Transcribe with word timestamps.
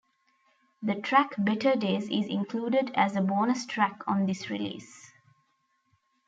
The 0.81 0.95
track 0.95 1.35
'Better 1.37 1.75
Days' 1.75 2.05
is 2.09 2.25
included 2.27 2.89
as 2.95 3.15
a 3.15 3.21
bonus 3.21 3.67
track 3.67 4.01
on 4.07 4.25
this 4.25 4.49
release. 4.49 5.11